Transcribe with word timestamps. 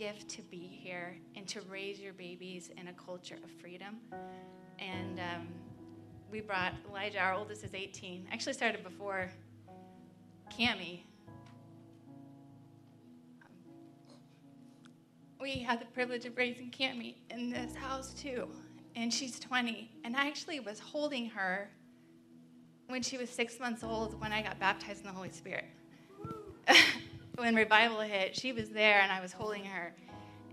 gift 0.00 0.30
to 0.30 0.40
be 0.40 0.56
here 0.82 1.14
and 1.36 1.46
to 1.46 1.60
raise 1.68 2.00
your 2.00 2.14
babies 2.14 2.70
in 2.78 2.88
a 2.88 2.92
culture 2.94 3.36
of 3.44 3.50
freedom. 3.60 3.98
And 4.78 5.20
um, 5.20 5.48
we 6.32 6.40
brought 6.40 6.72
Elijah, 6.88 7.18
our 7.18 7.34
oldest 7.34 7.62
is 7.64 7.74
18. 7.74 8.26
Actually 8.32 8.54
started 8.54 8.82
before 8.82 9.30
Cami. 10.50 11.00
We 15.38 15.58
had 15.58 15.82
the 15.82 15.86
privilege 15.92 16.24
of 16.24 16.34
raising 16.34 16.70
Cami 16.70 17.16
in 17.28 17.50
this 17.50 17.74
house 17.74 18.14
too. 18.14 18.48
And 18.96 19.12
she's 19.12 19.38
20. 19.38 19.90
And 20.04 20.16
I 20.16 20.28
actually 20.28 20.60
was 20.60 20.78
holding 20.78 21.28
her 21.28 21.68
when 22.88 23.02
she 23.02 23.18
was 23.18 23.28
six 23.28 23.60
months 23.60 23.84
old 23.84 24.18
when 24.18 24.32
I 24.32 24.40
got 24.40 24.58
baptized 24.58 25.00
in 25.00 25.08
the 25.08 25.12
Holy 25.12 25.30
Spirit. 25.30 25.66
when 27.40 27.54
revival 27.54 28.00
hit, 28.00 28.36
she 28.36 28.52
was 28.52 28.68
there 28.68 29.00
and 29.00 29.10
I 29.10 29.20
was 29.20 29.32
holding 29.32 29.64
her. 29.64 29.94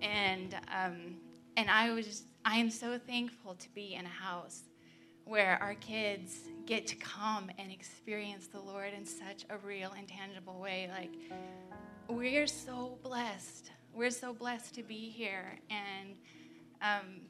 And, 0.02 0.56
um, 0.74 1.18
and 1.58 1.70
I 1.70 1.92
was 1.92 2.06
just, 2.06 2.24
I 2.46 2.58
am 2.58 2.70
so 2.70 2.98
thankful 2.98 3.56
to 3.56 3.70
be 3.74 3.96
in 3.96 4.06
a 4.06 4.10
house 4.10 4.62
where 5.26 5.62
our 5.62 5.76
kids 5.76 6.44
get 6.66 6.88
to 6.88 6.96
come 6.96 7.52
and 7.58 7.72
experience 7.72 8.48
the 8.48 8.62
Lord 8.62 8.94
in 8.94 9.06
such 9.06 9.46
a 9.50 9.58
real 9.58 9.94
and 9.98 10.08
tangible 10.08 10.60
way. 10.62 10.90
Like, 10.98 11.12
we're 12.08 12.48
so 12.48 12.98
blessed. 13.04 13.72
We're 13.94 14.10
so 14.10 14.34
blessed 14.34 14.74
to 14.76 14.84
be 14.84 15.10
here. 15.10 15.60
And 15.70 16.16
um, 16.82 17.22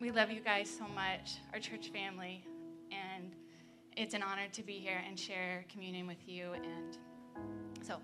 we 0.00 0.10
love 0.10 0.32
you 0.32 0.40
guys 0.40 0.68
so 0.68 0.86
much, 0.92 1.36
our 1.52 1.60
church 1.60 1.90
family. 1.90 2.44
And 2.90 3.32
it's 3.96 4.14
an 4.14 4.24
honor 4.24 4.48
to 4.54 4.62
be 4.64 4.74
here 4.74 5.00
and 5.06 5.18
share 5.18 5.64
communion 5.70 6.08
with 6.08 6.26
you. 6.26 6.52
And 6.54 6.98
so. 7.86 8.00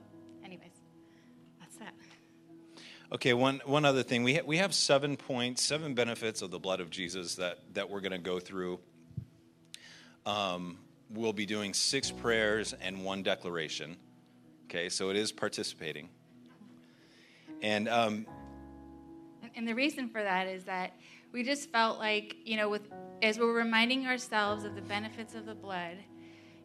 Okay, 3.13 3.33
one, 3.33 3.61
one 3.65 3.85
other 3.85 4.03
thing. 4.03 4.25
We, 4.25 4.35
ha- 4.37 4.43
we 4.45 4.57
have 4.59 4.75
seven 4.75 5.17
points, 5.17 5.63
seven 5.63 5.95
benefits 5.95 6.43
of 6.43 6.51
the 6.51 6.59
blood 6.59 6.81
of 6.81 6.91
Jesus 6.91 7.37
that, 7.37 7.59
that 7.75 7.91
we're 7.91 8.01
going 8.01 8.13
to 8.13 8.19
go 8.19 8.41
through. 8.41 8.81
Um, 10.27 10.79
we'll 11.11 11.33
be 11.33 11.47
doing 11.47 11.75
six 11.75 12.11
prayers 12.11 12.75
and 12.81 13.05
one 13.05 13.23
declaration. 13.23 13.97
Okay, 14.67 14.89
so 14.89 15.11
it 15.11 15.17
is 15.17 15.33
participating. 15.33 16.09
And, 17.63 17.89
um, 17.89 18.27
and 19.55 19.69
the 19.69 19.75
reason 19.75 20.09
for 20.09 20.23
that 20.23 20.49
is 20.49 20.65
that 20.65 20.95
we 21.33 21.43
just 21.43 21.71
felt 21.71 21.99
like, 21.99 22.37
you 22.45 22.57
know, 22.57 22.69
with 22.69 22.89
as 23.23 23.39
we're 23.39 23.55
reminding 23.55 24.07
ourselves 24.07 24.65
of 24.65 24.75
the 24.75 24.83
benefits 24.83 25.35
of 25.35 25.47
the 25.47 25.55
blood, 25.55 25.97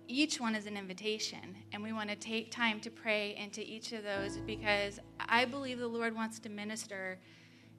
each 0.09 0.41
one 0.41 0.55
is 0.55 0.65
an 0.65 0.75
invitation. 0.75 1.55
And 1.71 1.83
we 1.83 1.93
want 1.93 2.09
to 2.09 2.15
take 2.15 2.51
time 2.51 2.81
to 2.81 2.89
pray 2.89 3.35
into 3.37 3.61
each 3.61 3.93
of 3.93 4.03
those 4.03 4.37
because 4.37 4.99
I 5.19 5.45
believe 5.45 5.77
the 5.77 5.87
Lord 5.87 6.15
wants 6.15 6.39
to 6.39 6.49
minister 6.49 7.19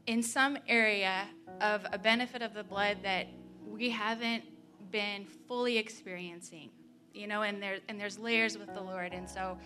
in 0.06 0.23
some 0.23 0.56
area 0.69 1.27
of 1.61 1.84
a 1.92 1.98
benefit 1.98 2.41
of 2.41 2.55
the 2.55 2.62
blood 2.62 2.98
that 3.03 3.27
we 3.67 3.91
haven't 3.91 4.45
been 4.91 5.27
fully 5.48 5.77
experiencing. 5.77 6.70
You 7.12 7.27
know, 7.27 7.42
and 7.42 7.61
there 7.61 7.78
and 7.89 8.01
there's 8.01 8.19
layers 8.19 8.56
with 8.56 8.73
the 8.73 8.81
Lord. 8.81 9.12
And 9.12 9.28
so 9.28 9.58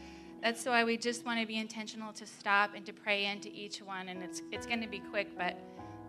that's 0.42 0.64
why 0.64 0.82
we 0.84 0.96
just 0.96 1.26
want 1.26 1.40
to 1.40 1.46
be 1.46 1.58
intentional 1.58 2.12
to 2.14 2.26
stop 2.26 2.70
and 2.74 2.86
to 2.86 2.92
pray 2.94 3.26
into 3.26 3.50
each 3.52 3.82
one. 3.82 4.08
And 4.08 4.22
it's 4.22 4.40
it's 4.50 4.66
going 4.66 4.80
to 4.80 4.88
be 4.88 5.00
quick, 5.00 5.36
but 5.36 5.58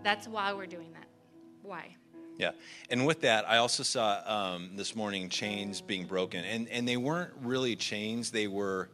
that's 0.03 0.30
why 0.30 0.53
we're 0.53 0.66
doing 0.66 0.94
that. 0.94 1.08
Why? 1.61 1.98
Yeah, 2.38 2.52
and 2.89 3.05
with 3.05 3.22
that, 3.22 3.50
I 3.50 3.58
also 3.58 3.83
saw 3.83 4.22
um, 4.25 4.72
this 4.75 4.95
morning 4.95 5.30
chains 5.30 5.80
being 5.80 6.05
broken, 6.05 6.44
and 6.44 6.67
and 6.67 6.88
they 6.88 6.97
weren't 6.97 7.31
really 7.42 7.77
chains; 7.77 8.31
they 8.31 8.47
were 8.47 8.89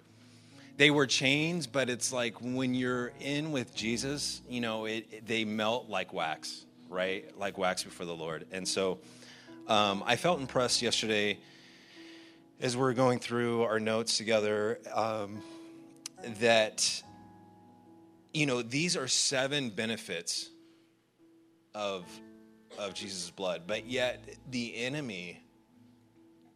they 0.78 0.92
were 0.92 1.08
chains, 1.08 1.68
but 1.68 1.90
it's 1.90 2.14
like 2.14 2.36
when 2.42 2.74
you're 2.74 3.12
in 3.20 3.52
with 3.52 3.76
Jesus, 3.76 4.42
you 4.50 4.62
know, 4.62 4.86
it, 4.86 5.08
it 5.12 5.28
they 5.28 5.46
melt 5.46 5.90
like 5.90 6.14
wax, 6.14 6.66
right? 6.90 7.26
Like 7.38 7.58
wax 7.58 7.84
before 7.84 8.06
the 8.06 8.16
Lord. 8.16 8.46
And 8.52 8.68
so, 8.68 9.00
um, 9.68 10.04
I 10.06 10.16
felt 10.16 10.40
impressed 10.40 10.82
yesterday 10.82 11.40
as 12.62 12.78
we 12.78 12.84
are 12.84 12.94
going 12.94 13.20
through 13.20 13.64
our 13.64 13.80
notes 13.80 14.18
together 14.18 14.80
um, 14.94 15.42
that 16.40 17.02
you 18.34 18.46
know 18.46 18.62
these 18.62 18.96
are 18.96 19.08
seven 19.08 19.72
benefits 19.72 20.50
of 21.74 22.06
of 22.78 22.94
Jesus' 22.94 23.30
blood, 23.30 23.64
but 23.68 23.86
yet 23.86 24.24
the 24.50 24.76
enemy 24.78 25.42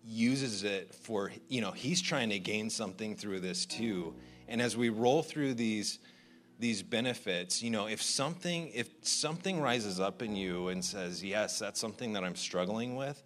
uses 0.04 0.64
it 0.64 0.94
for, 0.94 1.32
you 1.48 1.62
know, 1.62 1.72
he's 1.72 2.02
trying 2.02 2.30
to 2.30 2.40
gain 2.40 2.70
something 2.70 3.16
through 3.16 3.40
this 3.40 3.66
too. 3.66 4.14
And 4.48 4.62
as 4.62 4.78
we 4.78 4.90
roll 4.90 5.24
through 5.24 5.56
these 5.56 6.00
these 6.58 6.82
benefits, 6.82 7.62
you 7.62 7.70
know, 7.70 7.88
if 7.88 8.02
something 8.02 8.72
if 8.74 8.90
something 9.02 9.60
rises 9.60 10.00
up 10.00 10.22
in 10.22 10.36
you 10.36 10.70
and 10.70 10.84
says, 10.84 11.24
"Yes, 11.24 11.60
that's 11.60 11.80
something 11.80 12.14
that 12.14 12.24
I'm 12.24 12.36
struggling 12.36 12.96
with," 12.96 13.22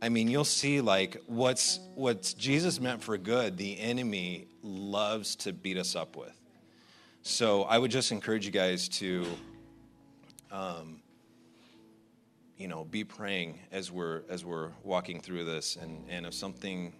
I 0.00 0.08
mean, 0.08 0.28
you'll 0.28 0.44
see 0.44 0.80
like 0.80 1.22
what's 1.26 1.80
what's 1.94 2.32
Jesus 2.32 2.80
meant 2.80 3.02
for 3.02 3.18
good, 3.18 3.56
the 3.56 3.78
enemy 3.78 4.48
loves 4.62 5.36
to 5.36 5.52
beat 5.52 5.76
us 5.76 5.94
up 5.94 6.16
with. 6.16 6.34
So 7.22 7.64
I 7.64 7.78
would 7.78 7.90
just 7.90 8.12
encourage 8.12 8.46
you 8.46 8.52
guys 8.52 8.88
to 8.90 9.26
um, 10.50 11.02
you 12.58 12.66
know, 12.66 12.84
be 12.84 13.04
praying 13.04 13.60
as 13.70 13.90
we're 13.90 14.22
as 14.28 14.44
we're 14.44 14.70
walking 14.82 15.20
through 15.20 15.44
this, 15.44 15.76
and 15.76 16.04
and 16.10 16.26
if 16.26 16.34
something, 16.34 16.92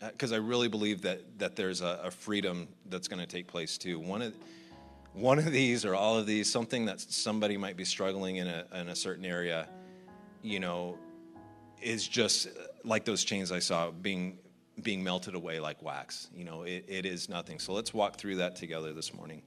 because 0.00 0.32
I 0.32 0.36
really 0.36 0.68
believe 0.68 1.02
that 1.02 1.38
that 1.38 1.56
there's 1.56 1.80
a, 1.80 2.00
a 2.04 2.10
freedom 2.10 2.68
that's 2.86 3.08
going 3.08 3.20
to 3.20 3.26
take 3.26 3.46
place 3.46 3.78
too. 3.78 3.98
One 3.98 4.20
of 4.20 4.34
one 5.14 5.38
of 5.38 5.50
these 5.50 5.84
or 5.84 5.94
all 5.94 6.18
of 6.18 6.26
these, 6.26 6.50
something 6.50 6.84
that 6.84 7.00
somebody 7.00 7.56
might 7.56 7.76
be 7.76 7.84
struggling 7.84 8.36
in 8.36 8.46
a 8.46 8.66
in 8.74 8.88
a 8.88 8.96
certain 8.96 9.24
area, 9.24 9.68
you 10.42 10.60
know, 10.60 10.98
is 11.80 12.06
just 12.06 12.48
like 12.84 13.06
those 13.06 13.24
chains 13.24 13.50
I 13.50 13.60
saw 13.60 13.90
being 13.90 14.38
being 14.82 15.02
melted 15.02 15.34
away 15.34 15.60
like 15.60 15.82
wax. 15.82 16.28
You 16.34 16.44
know, 16.44 16.64
it, 16.64 16.84
it 16.88 17.06
is 17.06 17.30
nothing. 17.30 17.58
So 17.58 17.72
let's 17.72 17.94
walk 17.94 18.16
through 18.16 18.36
that 18.36 18.56
together 18.56 18.92
this 18.92 19.14
morning. 19.14 19.42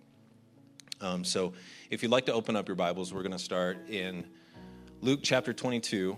Um, 1.00 1.24
so, 1.24 1.54
if 1.92 2.02
you'd 2.02 2.12
like 2.12 2.26
to 2.26 2.34
open 2.34 2.56
up 2.56 2.68
your 2.68 2.76
Bibles, 2.76 3.14
we're 3.14 3.22
going 3.22 3.32
to 3.32 3.38
start 3.38 3.88
in 3.88 4.26
Luke 5.00 5.20
chapter 5.22 5.54
22, 5.54 6.18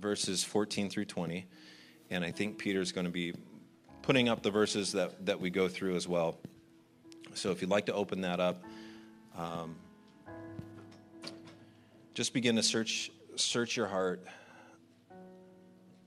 verses 0.00 0.44
14 0.44 0.88
through 0.90 1.06
20. 1.06 1.44
And 2.10 2.24
I 2.24 2.30
think 2.30 2.56
Peter's 2.56 2.92
going 2.92 3.04
to 3.04 3.10
be 3.10 3.34
putting 4.02 4.28
up 4.28 4.44
the 4.44 4.50
verses 4.50 4.92
that, 4.92 5.26
that 5.26 5.40
we 5.40 5.50
go 5.50 5.66
through 5.66 5.96
as 5.96 6.06
well. 6.06 6.38
So 7.34 7.50
if 7.50 7.60
you'd 7.60 7.70
like 7.70 7.86
to 7.86 7.92
open 7.92 8.20
that 8.20 8.38
up, 8.38 8.62
um, 9.36 9.74
just 12.14 12.32
begin 12.32 12.54
to 12.56 12.62
search 12.62 13.10
search 13.34 13.76
your 13.76 13.88
heart. 13.88 14.24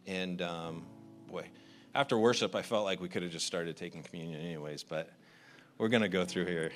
And 0.08 0.42
um, 0.42 0.86
boy, 1.28 1.48
after 1.94 2.18
worship, 2.18 2.56
I 2.56 2.62
felt 2.62 2.86
like 2.86 3.02
we 3.02 3.10
could 3.10 3.24
have 3.24 3.32
just 3.32 3.46
started 3.46 3.76
taking 3.76 4.04
communion 4.04 4.40
anyways, 4.40 4.84
but 4.84 5.10
we're 5.78 5.90
going 5.90 6.04
to 6.04 6.10
go 6.10 6.24
through 6.24 6.46
here 6.46 6.72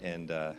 and. 0.00 0.30
Uh, 0.30 0.52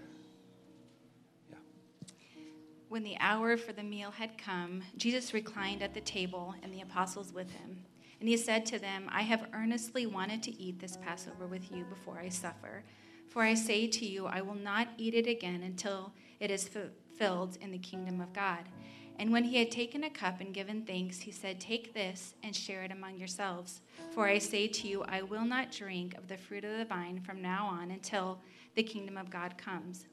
when 2.89 3.03
the 3.03 3.17
hour 3.19 3.55
for 3.55 3.71
the 3.71 3.83
meal 3.83 4.11
had 4.11 4.37
come, 4.37 4.81
Jesus 4.97 5.33
reclined 5.33 5.83
at 5.83 5.93
the 5.93 6.01
table 6.01 6.55
and 6.63 6.73
the 6.73 6.81
apostles 6.81 7.31
with 7.31 7.51
him. 7.51 7.85
And 8.19 8.27
he 8.27 8.35
said 8.35 8.65
to 8.67 8.79
them, 8.79 9.07
I 9.09 9.21
have 9.21 9.47
earnestly 9.53 10.07
wanted 10.07 10.43
to 10.43 10.61
eat 10.61 10.79
this 10.79 10.97
Passover 10.97 11.45
with 11.45 11.71
you 11.71 11.85
before 11.85 12.19
I 12.19 12.29
suffer. 12.29 12.83
For 13.29 13.43
I 13.43 13.53
say 13.53 13.87
to 13.87 14.05
you, 14.05 14.25
I 14.25 14.41
will 14.41 14.55
not 14.55 14.89
eat 14.97 15.13
it 15.13 15.27
again 15.27 15.61
until 15.61 16.11
it 16.39 16.49
is 16.49 16.67
fulfilled 16.67 17.57
in 17.61 17.71
the 17.71 17.77
kingdom 17.77 18.19
of 18.19 18.33
God. 18.33 18.65
And 19.19 19.31
when 19.31 19.43
he 19.43 19.57
had 19.57 19.69
taken 19.69 20.03
a 20.03 20.09
cup 20.09 20.41
and 20.41 20.53
given 20.53 20.83
thanks, 20.83 21.19
he 21.19 21.31
said, 21.31 21.59
Take 21.59 21.93
this 21.93 22.33
and 22.41 22.55
share 22.55 22.83
it 22.83 22.91
among 22.91 23.17
yourselves. 23.17 23.81
For 24.11 24.25
I 24.25 24.39
say 24.39 24.67
to 24.67 24.87
you, 24.87 25.03
I 25.03 25.21
will 25.21 25.45
not 25.45 25.71
drink 25.71 26.17
of 26.17 26.27
the 26.27 26.37
fruit 26.37 26.63
of 26.63 26.77
the 26.77 26.85
vine 26.85 27.19
from 27.19 27.41
now 27.41 27.67
on 27.67 27.91
until 27.91 28.39
the 28.75 28.83
kingdom 28.83 29.17
of 29.17 29.29
God 29.29 29.57
comes. 29.57 30.05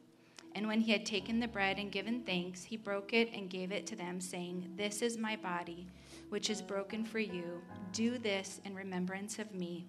And 0.57 0.67
when 0.67 0.81
he 0.81 0.91
had 0.91 1.05
taken 1.05 1.39
the 1.39 1.47
bread 1.47 1.79
and 1.79 1.93
given 1.93 2.23
thanks, 2.23 2.65
he 2.65 2.79
broke 2.79 3.13
it 3.13 3.31
and 3.35 3.51
gave 3.51 3.73
it 3.73 3.87
to 3.89 3.95
them, 3.95 4.19
saying, 4.23 4.73
This 4.75 5.03
is 5.03 5.19
my 5.19 5.37
body, 5.37 5.87
which 6.31 6.49
is 6.49 6.63
broken 6.63 7.05
for 7.05 7.19
you. 7.19 7.61
Do 7.93 8.17
this 8.17 8.63
in 8.65 8.75
remembrance 8.75 9.39
of 9.39 9.55
me. 9.55 9.87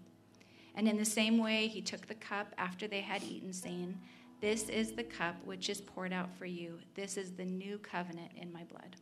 And 0.75 0.85
in 0.85 0.97
the 0.97 1.05
same 1.05 1.37
way, 1.37 1.67
he 1.67 1.81
took 1.81 2.05
the 2.05 2.15
cup 2.15 2.53
after 2.57 2.85
they 2.85 2.99
had 2.99 3.23
eaten, 3.23 3.53
saying, 3.53 3.97
This 4.41 4.67
is 4.67 4.91
the 4.91 5.05
cup 5.05 5.37
which 5.45 5.69
is 5.69 5.79
poured 5.79 6.11
out 6.11 6.35
for 6.35 6.45
you. 6.45 6.79
This 6.95 7.15
is 7.15 7.31
the 7.31 7.45
new 7.45 7.77
covenant 7.77 8.31
in 8.35 8.51
my 8.51 8.65
blood. 8.65 8.97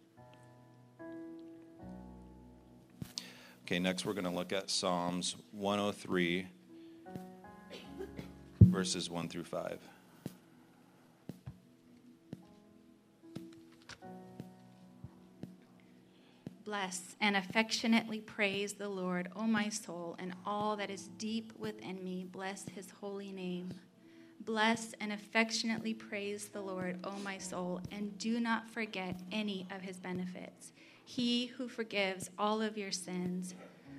Okay, 3.63 3.79
next 3.79 4.05
we're 4.05 4.13
going 4.13 4.25
to 4.25 4.29
look 4.29 4.53
at 4.53 4.69
Psalms 4.69 5.35
103, 5.49 6.45
verses 8.61 9.09
1 9.09 9.29
through 9.29 9.45
5. 9.45 9.79
Bless 16.65 17.15
and 17.21 17.37
affectionately 17.37 18.19
praise 18.21 18.73
the 18.73 18.89
Lord, 18.89 19.29
O 19.35 19.43
my 19.43 19.69
soul, 19.69 20.15
and 20.17 20.33
all 20.47 20.75
that 20.77 20.89
is 20.89 21.09
deep 21.19 21.53
within 21.59 22.03
me. 22.03 22.25
Bless 22.31 22.67
his 22.67 22.89
holy 22.89 23.31
name. 23.31 23.69
Bless 24.45 24.93
and 24.99 25.13
affectionately 25.13 25.93
praise 25.93 26.47
the 26.47 26.61
Lord, 26.61 26.97
O 27.03 27.11
my 27.23 27.37
soul, 27.37 27.81
and 27.91 28.17
do 28.17 28.39
not 28.39 28.67
forget 28.67 29.19
any 29.31 29.67
of 29.69 29.81
his 29.81 29.97
benefits. 29.97 30.73
He 31.03 31.45
who 31.45 31.67
forgives 31.67 32.31
all 32.39 32.63
of 32.63 32.79
your 32.79 32.91
sins, 32.91 33.53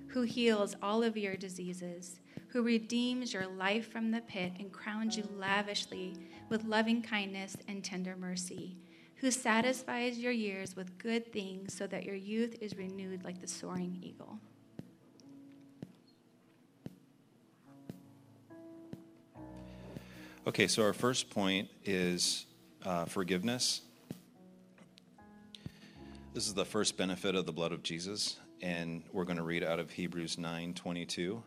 who 0.08 0.22
heals 0.22 0.74
all 0.82 1.04
of 1.04 1.16
your 1.16 1.36
diseases, 1.36 2.18
who 2.48 2.62
redeems 2.62 3.32
your 3.32 3.46
life 3.46 3.92
from 3.92 4.10
the 4.10 4.22
pit 4.22 4.52
and 4.58 4.72
crowns 4.72 5.16
you 5.16 5.28
lavishly 5.36 6.16
with 6.48 6.64
loving 6.64 7.00
kindness 7.00 7.56
and 7.68 7.84
tender 7.84 8.16
mercy, 8.16 8.76
who 9.16 9.30
satisfies 9.30 10.18
your 10.18 10.32
years 10.32 10.76
with 10.76 10.98
good 10.98 11.32
things 11.32 11.74
so 11.74 11.86
that 11.86 12.04
your 12.04 12.14
youth 12.14 12.56
is 12.60 12.76
renewed 12.76 13.24
like 13.24 13.40
the 13.40 13.48
soaring 13.48 13.98
eagle. 14.02 14.38
Okay, 20.46 20.68
so 20.68 20.84
our 20.84 20.92
first 20.92 21.28
point 21.30 21.68
is 21.84 22.46
uh, 22.84 23.04
forgiveness. 23.06 23.80
This 26.34 26.46
is 26.46 26.54
the 26.54 26.64
first 26.64 26.96
benefit 26.96 27.34
of 27.34 27.46
the 27.46 27.52
blood 27.52 27.72
of 27.72 27.82
Jesus, 27.82 28.36
and 28.60 29.02
we're 29.12 29.24
going 29.24 29.38
to 29.38 29.42
read 29.42 29.64
out 29.64 29.80
of 29.80 29.90
Hebrews 29.90 30.38
9 30.38 30.74
22. 30.74 31.42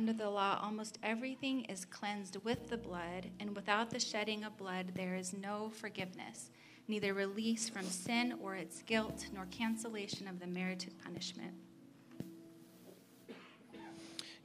Under 0.00 0.14
the 0.14 0.30
law, 0.30 0.58
almost 0.62 0.96
everything 1.02 1.62
is 1.66 1.84
cleansed 1.84 2.38
with 2.42 2.70
the 2.70 2.76
blood, 2.78 3.26
and 3.38 3.54
without 3.54 3.90
the 3.90 4.00
shedding 4.00 4.44
of 4.44 4.56
blood, 4.56 4.92
there 4.94 5.14
is 5.14 5.34
no 5.34 5.68
forgiveness, 5.68 6.48
neither 6.88 7.12
release 7.12 7.68
from 7.68 7.84
sin 7.84 8.34
or 8.42 8.54
its 8.54 8.80
guilt, 8.80 9.26
nor 9.34 9.44
cancellation 9.50 10.26
of 10.26 10.40
the 10.40 10.46
merited 10.46 10.94
punishment. 11.04 11.52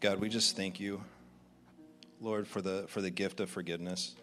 God, 0.02 0.20
we 0.20 0.28
just 0.28 0.58
thank 0.58 0.78
you, 0.78 1.02
Lord, 2.20 2.50
for 2.50 2.62
the 2.62 2.84
for 2.90 3.00
the 3.00 3.10
gift 3.10 3.40
of 3.40 3.50
forgiveness. 3.50 4.14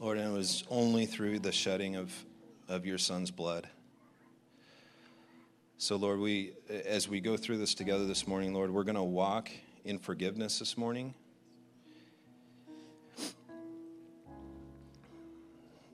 Lord, 0.00 0.16
and 0.16 0.32
it 0.32 0.34
was 0.34 0.64
only 0.70 1.04
through 1.04 1.40
the 1.40 1.52
shedding 1.52 1.96
of, 1.96 2.10
of 2.70 2.86
your 2.86 2.96
son's 2.96 3.30
blood. 3.30 3.68
So, 5.78 5.96
Lord, 5.96 6.20
we 6.20 6.54
as 6.86 7.06
we 7.06 7.20
go 7.20 7.36
through 7.36 7.58
this 7.58 7.74
together 7.74 8.06
this 8.06 8.26
morning, 8.26 8.54
Lord, 8.54 8.70
we're 8.70 8.82
going 8.82 8.96
to 8.96 9.02
walk 9.02 9.50
in 9.84 9.98
forgiveness 9.98 10.58
this 10.58 10.78
morning. 10.78 11.12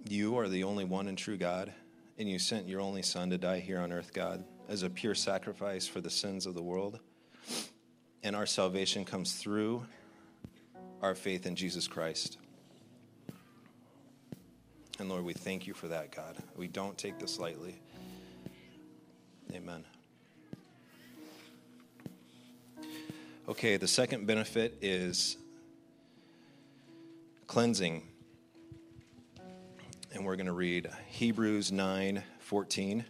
You 0.08 0.38
are 0.38 0.48
the 0.48 0.62
only 0.62 0.84
one 0.84 1.08
and 1.08 1.18
true 1.18 1.36
God, 1.36 1.72
and 2.16 2.30
you 2.30 2.38
sent 2.38 2.68
your 2.68 2.80
only 2.80 3.02
Son 3.02 3.30
to 3.30 3.38
die 3.38 3.58
here 3.58 3.80
on 3.80 3.92
earth, 3.92 4.12
God, 4.12 4.44
as 4.68 4.84
a 4.84 4.90
pure 4.90 5.16
sacrifice 5.16 5.88
for 5.88 6.00
the 6.00 6.10
sins 6.10 6.46
of 6.46 6.54
the 6.54 6.62
world. 6.62 7.00
And 8.22 8.36
our 8.36 8.46
salvation 8.46 9.04
comes 9.04 9.32
through 9.32 9.84
our 11.00 11.16
faith 11.16 11.44
in 11.44 11.56
Jesus 11.56 11.88
Christ. 11.88 12.38
And 15.00 15.08
Lord, 15.08 15.24
we 15.24 15.32
thank 15.32 15.66
you 15.66 15.74
for 15.74 15.88
that, 15.88 16.14
God. 16.14 16.36
We 16.56 16.68
don't 16.68 16.96
take 16.96 17.18
this 17.18 17.40
lightly. 17.40 17.80
Amen. 19.54 19.84
Okay, 23.46 23.76
the 23.76 23.86
second 23.86 24.26
benefit 24.26 24.78
is 24.80 25.36
cleansing. 27.46 28.02
And 30.14 30.24
we're 30.24 30.36
going 30.36 30.46
to 30.46 30.52
read 30.52 30.88
Hebrews 31.08 31.70
9 31.70 32.22
14. 32.38 33.04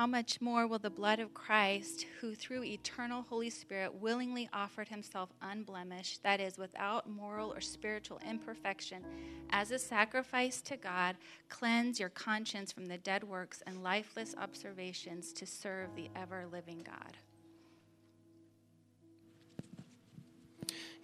How 0.00 0.06
much 0.06 0.40
more 0.40 0.66
will 0.66 0.78
the 0.78 0.88
blood 0.88 1.20
of 1.20 1.34
Christ, 1.34 2.06
who 2.22 2.34
through 2.34 2.64
eternal 2.64 3.26
Holy 3.28 3.50
Spirit 3.50 3.96
willingly 3.96 4.48
offered 4.50 4.88
himself 4.88 5.28
unblemished, 5.42 6.22
that 6.22 6.40
is, 6.40 6.56
without 6.56 7.06
moral 7.06 7.52
or 7.52 7.60
spiritual 7.60 8.18
imperfection, 8.26 9.04
as 9.50 9.72
a 9.72 9.78
sacrifice 9.78 10.62
to 10.62 10.78
God, 10.78 11.16
cleanse 11.50 12.00
your 12.00 12.08
conscience 12.08 12.72
from 12.72 12.86
the 12.86 12.96
dead 12.96 13.22
works 13.22 13.62
and 13.66 13.82
lifeless 13.82 14.34
observations 14.38 15.34
to 15.34 15.44
serve 15.44 15.94
the 15.94 16.08
ever 16.16 16.46
living 16.50 16.82
God? 16.82 17.18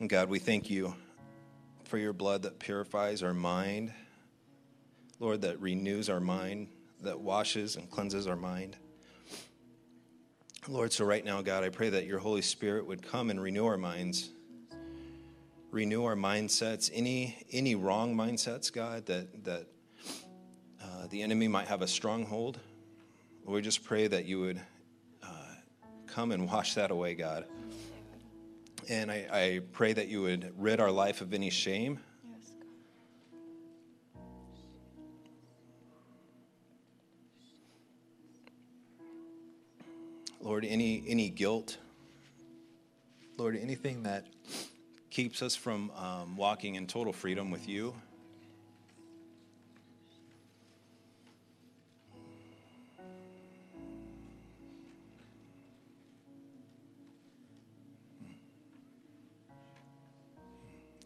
And 0.01 0.09
God, 0.09 0.31
we 0.31 0.39
thank 0.39 0.71
you 0.71 0.95
for 1.85 1.99
your 1.99 2.15
blood 2.15 2.41
that 2.45 2.59
purifies 2.59 3.23
our 3.23 3.35
mind, 3.35 3.93
Lord, 5.21 5.43
that 5.43 5.61
renews 5.61 6.09
our 6.09 6.19
mind, 6.19 6.69
that 7.03 7.21
washes 7.21 7.77
and 7.77 7.91
cleanses 7.91 8.27
our 8.27 8.37
mind. 8.37 8.79
Lord, 10.69 10.93
so 10.93 11.05
right 11.05 11.25
now, 11.25 11.43
God, 11.43 11.63
I 11.63 11.69
pray 11.69 11.91
that 11.91 12.07
your 12.07 12.19
Holy 12.19 12.43
Spirit 12.43 12.89
would 12.89 13.01
come 13.01 13.31
and 13.31 13.41
renew 13.41 13.67
our 13.67 13.77
minds, 13.77 14.31
renew 15.71 16.05
our 16.05 16.17
mindsets, 16.17 16.91
any 16.93 17.37
any 17.53 17.77
wrong 17.77 18.17
mindsets, 18.17 18.73
God, 18.73 19.07
that 19.07 19.45
that 19.45 19.67
uh, 20.83 21.07
the 21.09 21.23
enemy 21.23 21.47
might 21.47 21.69
have 21.69 21.83
a 21.83 21.87
stronghold. 21.87 22.59
Lord, 23.45 23.55
We 23.55 23.63
just 23.63 23.85
pray 23.85 24.09
that 24.09 24.25
you 24.25 24.41
would 24.41 24.61
uh, 25.23 25.55
come 26.09 26.33
and 26.33 26.49
wash 26.51 26.75
that 26.75 26.91
away, 26.91 27.15
God. 27.15 27.45
And 28.89 29.09
I, 29.09 29.27
I 29.33 29.61
pray 29.73 29.93
that 29.93 30.09
you 30.09 30.23
would 30.23 30.53
rid 30.57 30.81
our 30.81 30.91
life 30.91 31.21
of 31.21 31.33
any 31.33 31.51
shame. 31.51 32.01
Lord, 40.47 40.65
any 40.65 41.03
any 41.09 41.29
guilt, 41.29 41.77
Lord, 43.37 43.59
anything 43.61 44.05
that 44.05 44.29
keeps 45.11 45.43
us 45.43 45.57
from 45.57 45.91
um, 45.97 46.37
walking 46.37 46.77
in 46.77 46.87
total 46.87 47.13
freedom 47.13 47.51
with 47.51 47.69
you. 47.69 47.93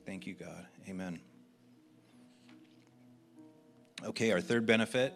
Thank 0.04 0.26
you, 0.26 0.34
God. 0.34 0.66
Amen. 0.86 1.18
Okay, 4.04 4.32
our 4.32 4.42
third 4.42 4.66
benefit 4.66 5.14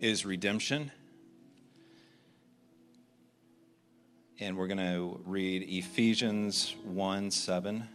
is 0.00 0.24
redemption. 0.24 0.90
And 4.40 4.56
we're 4.56 4.68
going 4.68 4.78
to 4.78 5.20
read 5.24 5.64
Ephesians 5.68 6.76
1 6.84 7.30
7. 7.30 7.88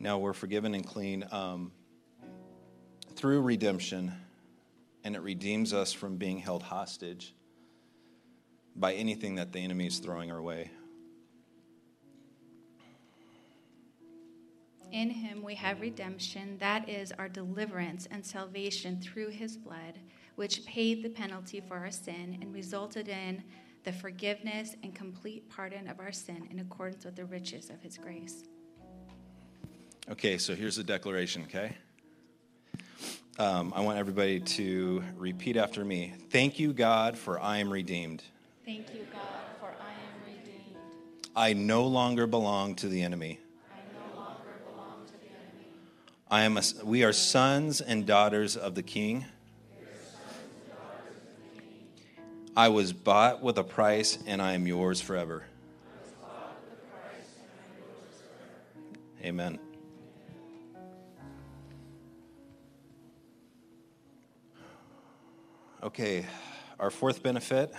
Now 0.00 0.18
we're 0.18 0.32
forgiven 0.32 0.74
and 0.74 0.86
clean 0.86 1.24
um, 1.30 1.72
through 3.14 3.42
redemption, 3.42 4.12
and 5.04 5.14
it 5.14 5.20
redeems 5.20 5.72
us 5.72 5.92
from 5.92 6.16
being 6.16 6.38
held 6.38 6.62
hostage 6.62 7.34
by 8.74 8.94
anything 8.94 9.36
that 9.36 9.52
the 9.52 9.58
enemy 9.58 9.86
is 9.86 9.98
throwing 9.98 10.30
our 10.30 10.40
way. 10.40 10.70
In 14.92 15.10
him 15.10 15.42
we 15.42 15.54
have 15.54 15.80
redemption, 15.80 16.56
that 16.58 16.88
is 16.88 17.12
our 17.18 17.28
deliverance 17.28 18.08
and 18.10 18.24
salvation 18.24 19.00
through 19.00 19.30
his 19.30 19.56
blood, 19.56 19.98
which 20.36 20.64
paid 20.64 21.02
the 21.02 21.10
penalty 21.10 21.60
for 21.60 21.76
our 21.76 21.90
sin 21.90 22.38
and 22.40 22.54
resulted 22.54 23.08
in 23.08 23.42
the 23.84 23.92
forgiveness 23.92 24.76
and 24.82 24.94
complete 24.94 25.48
pardon 25.48 25.88
of 25.88 26.00
our 26.00 26.12
sin 26.12 26.48
in 26.50 26.58
accordance 26.60 27.04
with 27.04 27.16
the 27.16 27.24
riches 27.24 27.70
of 27.70 27.80
his 27.82 27.96
grace. 27.98 28.44
Okay, 30.10 30.38
so 30.38 30.54
here's 30.54 30.76
the 30.76 30.84
declaration, 30.84 31.42
okay? 31.44 31.76
Um, 33.38 33.72
I 33.76 33.82
want 33.82 33.98
everybody 33.98 34.40
to 34.40 35.04
repeat 35.16 35.56
after 35.56 35.84
me. 35.84 36.14
Thank 36.30 36.58
you, 36.58 36.72
God, 36.72 37.16
for 37.16 37.38
I 37.38 37.58
am 37.58 37.70
redeemed. 37.70 38.24
Thank 38.64 38.92
you, 38.94 39.06
God, 39.12 39.22
for 39.60 39.66
I 39.80 39.92
am 39.92 40.34
redeemed. 40.34 40.76
I 41.36 41.52
no 41.52 41.86
longer 41.86 42.26
belong 42.26 42.74
to 42.76 42.88
the 42.88 43.00
enemy. 43.00 43.38
I 43.70 43.78
no 43.94 44.20
longer 44.20 44.60
belong 44.66 45.06
to 45.06 45.12
the 45.12 45.28
enemy. 45.28 45.70
I 46.30 46.42
am 46.42 46.58
a, 46.58 46.62
we 46.84 47.04
are 47.04 47.12
sons 47.12 47.80
and 47.80 48.04
daughters 48.04 48.54
of 48.54 48.74
the 48.74 48.82
King. 48.82 49.24
I 52.54 52.68
was 52.68 52.92
bought 52.92 53.42
with 53.42 53.56
a 53.56 53.64
price, 53.64 54.18
and 54.26 54.42
I 54.42 54.52
am 54.52 54.66
yours 54.66 55.00
forever. 55.00 55.44
Amen. 59.24 59.58
Okay, 65.82 66.26
our 66.78 66.90
fourth 66.90 67.22
benefit 67.22 67.72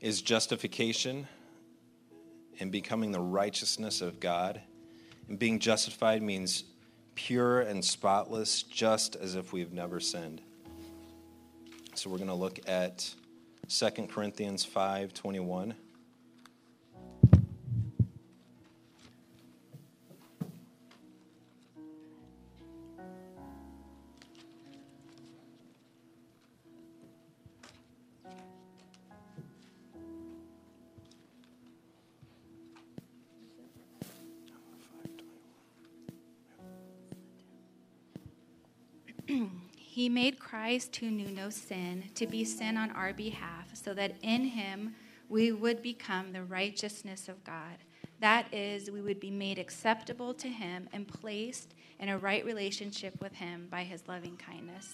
is 0.00 0.22
justification 0.22 1.26
and 2.58 2.72
becoming 2.72 3.12
the 3.12 3.20
righteousness 3.20 4.00
of 4.00 4.18
God. 4.18 4.62
And 5.28 5.38
being 5.38 5.58
justified 5.58 6.22
means 6.22 6.64
pure 7.14 7.60
and 7.60 7.84
spotless, 7.84 8.62
just 8.62 9.16
as 9.16 9.34
if 9.34 9.52
we've 9.52 9.72
never 9.72 10.00
sinned. 10.00 10.40
So 11.94 12.10
we're 12.10 12.18
going 12.18 12.28
to 12.28 12.34
look 12.34 12.58
at 12.66 13.14
2 13.68 13.90
Corinthians 14.08 14.64
5 14.64 15.14
21. 15.14 15.74
He 39.94 40.08
made 40.08 40.40
Christ, 40.40 40.96
who 40.96 41.08
knew 41.08 41.30
no 41.30 41.50
sin, 41.50 42.10
to 42.16 42.26
be 42.26 42.44
sin 42.44 42.76
on 42.76 42.90
our 42.90 43.12
behalf, 43.12 43.68
so 43.74 43.94
that 43.94 44.16
in 44.22 44.42
him 44.42 44.96
we 45.28 45.52
would 45.52 45.82
become 45.82 46.32
the 46.32 46.42
righteousness 46.42 47.28
of 47.28 47.44
God. 47.44 47.76
That 48.18 48.52
is, 48.52 48.90
we 48.90 49.00
would 49.00 49.20
be 49.20 49.30
made 49.30 49.56
acceptable 49.56 50.34
to 50.34 50.48
him 50.48 50.88
and 50.92 51.06
placed 51.06 51.74
in 52.00 52.08
a 52.08 52.18
right 52.18 52.44
relationship 52.44 53.22
with 53.22 53.34
him 53.34 53.68
by 53.70 53.84
his 53.84 54.08
loving 54.08 54.36
kindness. 54.36 54.92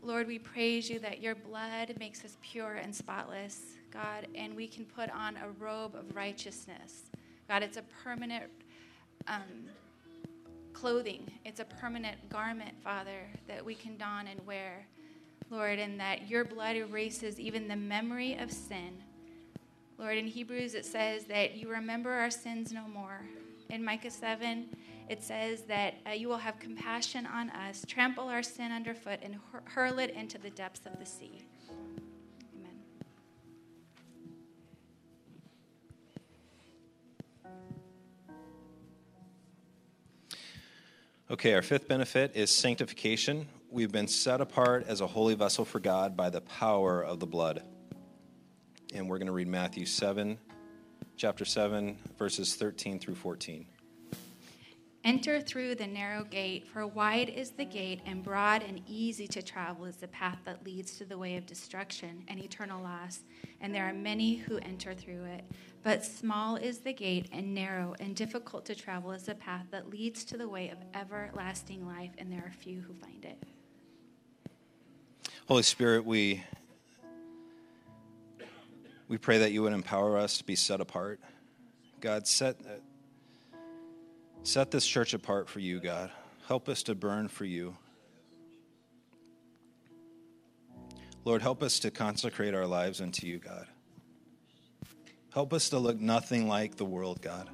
Lord, 0.00 0.26
we 0.26 0.38
praise 0.38 0.88
you 0.88 1.00
that 1.00 1.20
your 1.20 1.34
blood 1.34 1.96
makes 2.00 2.24
us 2.24 2.38
pure 2.40 2.76
and 2.76 2.96
spotless, 2.96 3.60
God, 3.92 4.26
and 4.34 4.56
we 4.56 4.68
can 4.68 4.86
put 4.86 5.10
on 5.10 5.36
a 5.36 5.50
robe 5.62 5.94
of 5.94 6.16
righteousness. 6.16 7.10
God, 7.46 7.62
it's 7.62 7.76
a 7.76 7.84
permanent. 8.02 8.44
Um, 9.26 9.68
clothing. 10.80 11.28
It's 11.44 11.58
a 11.58 11.64
permanent 11.64 12.28
garment, 12.28 12.72
Father, 12.84 13.26
that 13.48 13.64
we 13.64 13.74
can 13.74 13.96
don 13.96 14.28
and 14.28 14.44
wear, 14.46 14.86
Lord, 15.50 15.80
and 15.80 15.98
that 15.98 16.28
your 16.28 16.44
blood 16.44 16.76
erases 16.76 17.40
even 17.40 17.66
the 17.66 17.74
memory 17.74 18.38
of 18.38 18.52
sin. 18.52 19.02
Lord, 19.98 20.16
in 20.16 20.28
Hebrews 20.28 20.74
it 20.74 20.86
says 20.86 21.24
that 21.24 21.56
you 21.56 21.68
remember 21.68 22.12
our 22.12 22.30
sins 22.30 22.72
no 22.72 22.86
more. 22.86 23.26
In 23.70 23.84
Micah 23.84 24.10
7, 24.10 24.68
it 25.08 25.20
says 25.20 25.62
that 25.62 25.94
uh, 26.06 26.12
you 26.12 26.28
will 26.28 26.36
have 26.36 26.60
compassion 26.60 27.26
on 27.26 27.50
us, 27.50 27.84
trample 27.88 28.28
our 28.28 28.42
sin 28.42 28.70
underfoot, 28.70 29.18
and 29.20 29.36
hurl 29.64 29.98
it 29.98 30.10
into 30.10 30.38
the 30.38 30.50
depths 30.50 30.86
of 30.86 31.00
the 31.00 31.06
sea. 31.06 31.44
Okay, 41.30 41.52
our 41.52 41.60
fifth 41.60 41.88
benefit 41.88 42.36
is 42.36 42.50
sanctification. 42.50 43.48
We've 43.70 43.92
been 43.92 44.08
set 44.08 44.40
apart 44.40 44.86
as 44.88 45.02
a 45.02 45.06
holy 45.06 45.34
vessel 45.34 45.66
for 45.66 45.78
God 45.78 46.16
by 46.16 46.30
the 46.30 46.40
power 46.40 47.04
of 47.04 47.20
the 47.20 47.26
blood. 47.26 47.62
And 48.94 49.10
we're 49.10 49.18
going 49.18 49.26
to 49.26 49.32
read 49.32 49.46
Matthew 49.46 49.84
7, 49.84 50.38
chapter 51.18 51.44
7, 51.44 51.98
verses 52.18 52.54
13 52.54 52.98
through 52.98 53.16
14. 53.16 53.66
Enter 55.04 55.40
through 55.40 55.76
the 55.76 55.86
narrow 55.86 56.24
gate, 56.24 56.66
for 56.66 56.86
wide 56.86 57.28
is 57.28 57.52
the 57.52 57.64
gate, 57.64 58.00
and 58.04 58.22
broad 58.22 58.62
and 58.62 58.82
easy 58.86 59.28
to 59.28 59.40
travel 59.40 59.84
is 59.84 59.96
the 59.96 60.08
path 60.08 60.38
that 60.44 60.64
leads 60.64 60.98
to 60.98 61.04
the 61.04 61.16
way 61.16 61.36
of 61.36 61.46
destruction 61.46 62.24
and 62.28 62.42
eternal 62.42 62.82
loss, 62.82 63.20
and 63.60 63.74
there 63.74 63.88
are 63.88 63.94
many 63.94 64.34
who 64.34 64.58
enter 64.58 64.94
through 64.94 65.24
it. 65.24 65.44
But 65.84 66.04
small 66.04 66.56
is 66.56 66.80
the 66.80 66.92
gate, 66.92 67.28
and 67.32 67.54
narrow 67.54 67.94
and 68.00 68.14
difficult 68.16 68.66
to 68.66 68.74
travel 68.74 69.12
is 69.12 69.22
the 69.22 69.36
path 69.36 69.66
that 69.70 69.88
leads 69.88 70.24
to 70.24 70.36
the 70.36 70.48
way 70.48 70.68
of 70.68 70.78
everlasting 70.92 71.86
life, 71.86 72.10
and 72.18 72.30
there 72.30 72.44
are 72.44 72.52
few 72.52 72.80
who 72.80 72.92
find 72.94 73.24
it. 73.24 73.42
Holy 75.46 75.62
Spirit, 75.62 76.04
we, 76.04 76.44
we 79.06 79.16
pray 79.16 79.38
that 79.38 79.52
you 79.52 79.62
would 79.62 79.72
empower 79.72 80.18
us 80.18 80.38
to 80.38 80.44
be 80.44 80.56
set 80.56 80.80
apart. 80.80 81.20
God, 82.00 82.26
set, 82.26 82.56
set 84.48 84.70
this 84.70 84.86
church 84.86 85.12
apart 85.12 85.46
for 85.46 85.60
you, 85.60 85.78
God. 85.78 86.10
Help 86.46 86.70
us 86.70 86.82
to 86.84 86.94
burn 86.94 87.28
for 87.28 87.44
you. 87.44 87.76
Lord, 91.26 91.42
help 91.42 91.62
us 91.62 91.78
to 91.80 91.90
consecrate 91.90 92.54
our 92.54 92.66
lives 92.66 93.02
unto 93.02 93.26
you, 93.26 93.36
God. 93.36 93.66
Help 95.34 95.52
us 95.52 95.68
to 95.68 95.78
look 95.78 96.00
nothing 96.00 96.48
like 96.48 96.76
the 96.76 96.86
world, 96.86 97.20
God. 97.20 97.50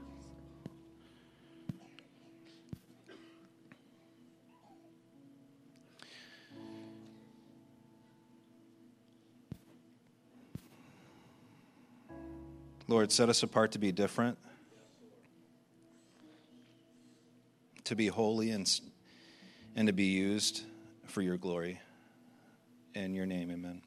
Lord, 12.86 13.10
set 13.10 13.28
us 13.28 13.42
apart 13.42 13.72
to 13.72 13.80
be 13.80 13.90
different, 13.90 14.38
to 17.84 17.94
be 17.94 18.06
holy, 18.06 18.50
and, 18.50 18.80
and 19.76 19.86
to 19.86 19.92
be 19.92 20.04
used 20.04 20.62
for 21.06 21.22
your 21.22 21.36
glory. 21.36 21.80
In 22.94 23.14
your 23.14 23.26
name, 23.26 23.50
amen. 23.50 23.82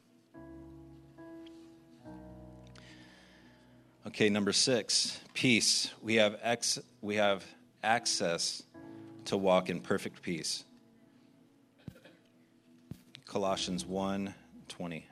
Okay, 4.07 4.29
number 4.29 4.53
six, 4.53 5.19
peace. 5.33 5.91
We 6.01 6.15
have, 6.15 6.37
ex- 6.41 6.79
we 7.01 7.15
have 7.15 7.45
access 7.83 8.63
to 9.25 9.35
walk 9.35 9.69
in 9.69 9.81
perfect 9.81 10.21
peace. 10.21 10.63
Colossians 13.25 13.85
1 13.85 14.33
20. 14.69 15.05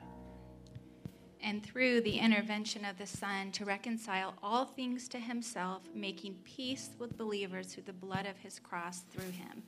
And 1.46 1.64
through 1.64 2.02
the 2.02 2.18
intervention 2.18 2.84
of 2.84 2.98
the 2.98 3.06
Son 3.06 3.50
to 3.52 3.64
reconcile 3.64 4.34
all 4.42 4.66
things 4.66 5.08
to 5.08 5.18
himself, 5.18 5.80
making 5.94 6.34
peace 6.44 6.90
with 6.98 7.16
believers 7.16 7.68
through 7.68 7.84
the 7.84 7.94
blood 7.94 8.26
of 8.26 8.36
his 8.36 8.58
cross 8.58 9.00
through 9.12 9.30
him. 9.30 9.62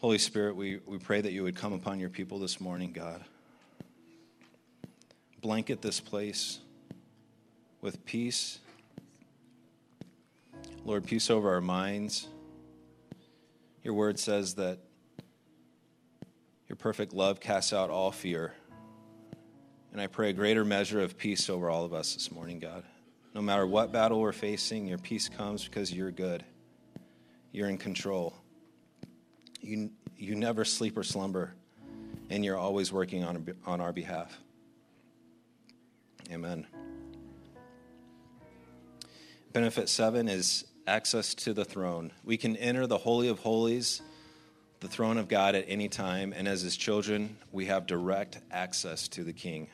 Holy 0.00 0.18
Spirit, 0.18 0.54
we, 0.54 0.80
we 0.84 0.98
pray 0.98 1.22
that 1.22 1.32
you 1.32 1.42
would 1.44 1.56
come 1.56 1.72
upon 1.72 1.98
your 1.98 2.10
people 2.10 2.38
this 2.38 2.60
morning, 2.60 2.92
God 2.92 3.24
blanket 5.44 5.82
this 5.82 6.00
place 6.00 6.60
with 7.82 8.02
peace. 8.06 8.60
Lord, 10.86 11.04
peace 11.04 11.28
over 11.28 11.52
our 11.52 11.60
minds. 11.60 12.28
Your 13.82 13.92
word 13.92 14.18
says 14.18 14.54
that 14.54 14.78
your 16.74 16.78
perfect 16.78 17.12
love 17.12 17.38
casts 17.38 17.72
out 17.72 17.88
all 17.88 18.10
fear. 18.10 18.52
And 19.92 20.00
I 20.00 20.08
pray 20.08 20.30
a 20.30 20.32
greater 20.32 20.64
measure 20.64 20.98
of 20.98 21.16
peace 21.16 21.48
over 21.48 21.70
all 21.70 21.84
of 21.84 21.94
us 21.94 22.14
this 22.14 22.32
morning, 22.32 22.58
God. 22.58 22.82
No 23.32 23.40
matter 23.40 23.64
what 23.64 23.92
battle 23.92 24.20
we're 24.20 24.32
facing, 24.32 24.88
your 24.88 24.98
peace 24.98 25.28
comes 25.28 25.64
because 25.64 25.92
you're 25.92 26.10
good. 26.10 26.44
You're 27.52 27.68
in 27.68 27.78
control. 27.78 28.34
You, 29.60 29.92
you 30.16 30.34
never 30.34 30.64
sleep 30.64 30.98
or 30.98 31.04
slumber, 31.04 31.54
and 32.28 32.44
you're 32.44 32.58
always 32.58 32.92
working 32.92 33.22
on, 33.22 33.54
on 33.64 33.80
our 33.80 33.92
behalf. 33.92 34.36
Amen. 36.32 36.66
Benefit 39.52 39.88
seven 39.88 40.26
is 40.26 40.64
access 40.88 41.36
to 41.36 41.54
the 41.54 41.64
throne. 41.64 42.10
We 42.24 42.36
can 42.36 42.56
enter 42.56 42.88
the 42.88 42.98
Holy 42.98 43.28
of 43.28 43.38
Holies, 43.38 44.02
the 44.84 44.90
throne 44.90 45.16
of 45.16 45.28
God, 45.28 45.54
at 45.54 45.64
any 45.66 45.88
time, 45.88 46.34
and 46.36 46.46
as 46.46 46.60
his 46.60 46.76
children, 46.76 47.38
we 47.52 47.64
have 47.64 47.86
direct 47.86 48.38
access 48.50 49.08
to 49.08 49.24
the 49.24 49.32
King. 49.32 49.66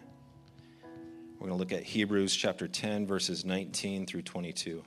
We're 1.34 1.48
going 1.48 1.50
to 1.50 1.56
look 1.56 1.72
at 1.72 1.82
Hebrews 1.82 2.32
chapter 2.36 2.68
10, 2.68 3.08
verses 3.08 3.44
19 3.44 4.06
through 4.06 4.22
22. 4.22 4.84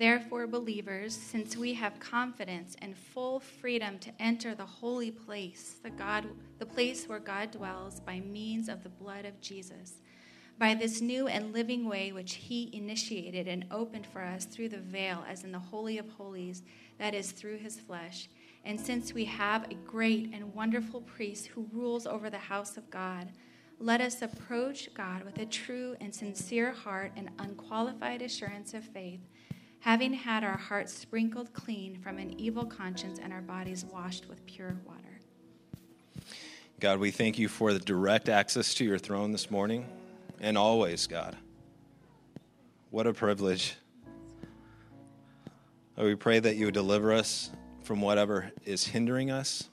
Therefore, 0.00 0.46
believers, 0.46 1.14
since 1.14 1.58
we 1.58 1.74
have 1.74 2.00
confidence 2.00 2.74
and 2.80 2.96
full 2.96 3.38
freedom 3.38 3.98
to 3.98 4.10
enter 4.18 4.54
the 4.54 4.64
holy 4.64 5.10
place, 5.10 5.74
the, 5.82 5.90
God, 5.90 6.24
the 6.58 6.64
place 6.64 7.06
where 7.06 7.18
God 7.18 7.50
dwells 7.50 8.00
by 8.00 8.20
means 8.20 8.70
of 8.70 8.82
the 8.82 8.88
blood 8.88 9.26
of 9.26 9.38
Jesus, 9.42 9.96
by 10.58 10.72
this 10.72 11.02
new 11.02 11.28
and 11.28 11.52
living 11.52 11.86
way 11.86 12.12
which 12.12 12.36
he 12.36 12.70
initiated 12.72 13.46
and 13.46 13.66
opened 13.70 14.06
for 14.06 14.22
us 14.22 14.46
through 14.46 14.70
the 14.70 14.78
veil, 14.78 15.22
as 15.28 15.44
in 15.44 15.52
the 15.52 15.58
Holy 15.58 15.98
of 15.98 16.08
Holies, 16.08 16.62
that 16.96 17.14
is, 17.14 17.32
through 17.32 17.58
his 17.58 17.78
flesh. 17.78 18.30
And 18.64 18.80
since 18.80 19.12
we 19.12 19.26
have 19.26 19.70
a 19.70 19.74
great 19.74 20.30
and 20.32 20.54
wonderful 20.54 21.02
priest 21.02 21.48
who 21.48 21.68
rules 21.74 22.06
over 22.06 22.30
the 22.30 22.38
house 22.38 22.78
of 22.78 22.88
God, 22.88 23.28
let 23.78 24.00
us 24.00 24.22
approach 24.22 24.94
God 24.94 25.24
with 25.24 25.38
a 25.38 25.46
true 25.46 25.94
and 26.00 26.14
sincere 26.14 26.72
heart 26.72 27.12
and 27.16 27.28
unqualified 27.38 28.22
assurance 28.22 28.72
of 28.72 28.82
faith, 28.84 29.20
having 29.80 30.12
had 30.12 30.44
our 30.44 30.56
hearts 30.56 30.92
sprinkled 30.92 31.52
clean 31.52 31.98
from 31.98 32.18
an 32.18 32.38
evil 32.38 32.64
conscience 32.64 33.18
and 33.18 33.32
our 33.32 33.40
bodies 33.40 33.84
washed 33.84 34.28
with 34.28 34.44
pure 34.46 34.76
water. 34.86 35.20
God, 36.78 36.98
we 36.98 37.10
thank 37.10 37.38
you 37.38 37.48
for 37.48 37.72
the 37.72 37.78
direct 37.78 38.28
access 38.28 38.72
to 38.74 38.84
your 38.84 38.98
throne 38.98 39.32
this 39.32 39.50
morning 39.50 39.86
and 40.40 40.56
always, 40.56 41.06
God. 41.06 41.36
What 42.90 43.06
a 43.06 43.12
privilege. 43.12 43.76
We 45.96 46.14
pray 46.14 46.40
that 46.40 46.56
you 46.56 46.66
would 46.66 46.74
deliver 46.74 47.12
us 47.12 47.50
from 47.82 48.00
whatever 48.00 48.50
is 48.64 48.86
hindering 48.86 49.30
us. 49.30 49.68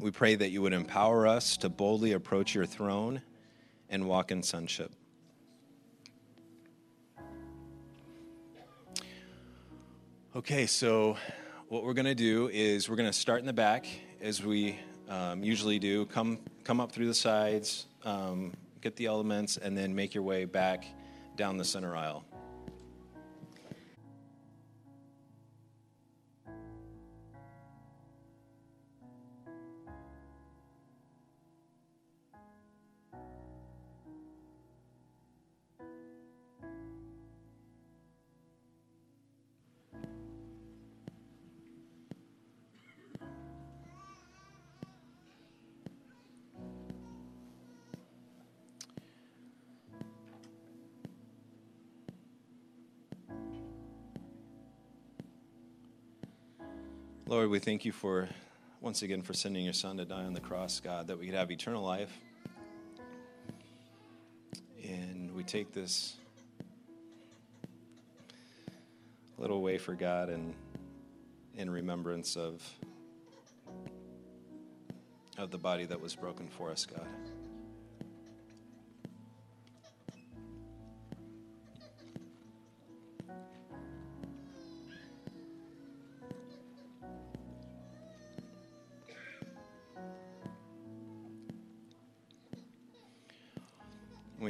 We 0.00 0.10
pray 0.10 0.34
that 0.34 0.50
you 0.50 0.62
would 0.62 0.72
empower 0.72 1.26
us 1.26 1.56
to 1.58 1.68
boldly 1.68 2.12
approach 2.12 2.54
your 2.54 2.66
throne 2.66 3.22
and 3.88 4.08
walk 4.08 4.32
in 4.32 4.42
sonship. 4.42 4.92
Okay, 10.34 10.64
so 10.64 11.18
what 11.68 11.84
we're 11.84 11.92
going 11.92 12.06
to 12.06 12.14
do 12.14 12.48
is 12.50 12.88
we're 12.88 12.96
going 12.96 13.06
to 13.06 13.12
start 13.12 13.40
in 13.40 13.46
the 13.46 13.52
back 13.52 13.84
as 14.18 14.42
we 14.42 14.78
um, 15.06 15.44
usually 15.44 15.78
do. 15.78 16.06
Come, 16.06 16.38
come 16.64 16.80
up 16.80 16.90
through 16.90 17.08
the 17.08 17.12
sides, 17.12 17.86
um, 18.02 18.54
get 18.80 18.96
the 18.96 19.04
elements, 19.04 19.58
and 19.58 19.76
then 19.76 19.94
make 19.94 20.14
your 20.14 20.24
way 20.24 20.46
back 20.46 20.86
down 21.36 21.58
the 21.58 21.66
center 21.66 21.94
aisle. 21.94 22.24
Lord, 57.32 57.48
we 57.48 57.60
thank 57.60 57.86
you 57.86 57.92
for 57.92 58.28
once 58.82 59.00
again 59.00 59.22
for 59.22 59.32
sending 59.32 59.64
your 59.64 59.72
son 59.72 59.96
to 59.96 60.04
die 60.04 60.24
on 60.24 60.34
the 60.34 60.40
cross, 60.40 60.80
God, 60.80 61.06
that 61.06 61.18
we 61.18 61.24
could 61.24 61.34
have 61.34 61.50
eternal 61.50 61.82
life. 61.82 62.14
And 64.86 65.34
we 65.34 65.42
take 65.42 65.72
this 65.72 66.16
little 69.38 69.62
wafer 69.62 69.94
God 69.94 70.28
and 70.28 70.52
in 71.56 71.70
remembrance 71.70 72.36
of 72.36 72.62
of 75.38 75.50
the 75.50 75.56
body 75.56 75.86
that 75.86 76.02
was 76.02 76.14
broken 76.14 76.48
for 76.48 76.70
us, 76.70 76.84
God. 76.84 77.08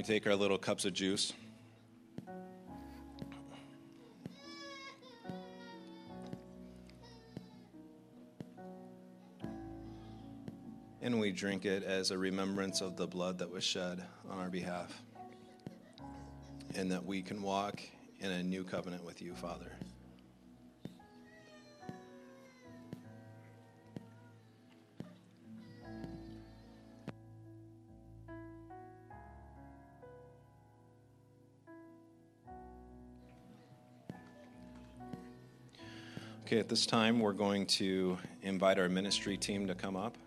We 0.02 0.14
take 0.14 0.26
our 0.26 0.34
little 0.34 0.58
cups 0.58 0.84
of 0.84 0.92
juice. 0.92 1.32
And 11.00 11.20
we 11.20 11.30
drink 11.30 11.64
it 11.66 11.84
as 11.84 12.10
a 12.10 12.18
remembrance 12.18 12.80
of 12.80 12.96
the 12.96 13.06
blood 13.06 13.38
that 13.38 13.52
was 13.52 13.62
shed 13.62 14.02
on 14.28 14.40
our 14.40 14.48
behalf. 14.48 14.92
And 16.74 16.90
that 16.90 17.06
we 17.06 17.22
can 17.22 17.40
walk 17.40 17.80
in 18.18 18.32
a 18.32 18.42
new 18.42 18.64
covenant 18.64 19.04
with 19.04 19.22
you, 19.22 19.36
Father. 19.36 19.70
Okay, 36.52 36.60
at 36.60 36.68
this 36.68 36.84
time, 36.84 37.18
we're 37.18 37.32
going 37.32 37.64
to 37.64 38.18
invite 38.42 38.78
our 38.78 38.90
ministry 38.90 39.38
team 39.38 39.66
to 39.68 39.74
come 39.74 39.96
up. 39.96 40.18